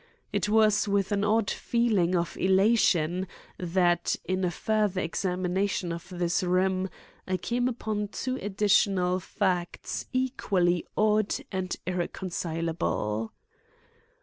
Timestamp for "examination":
4.99-5.91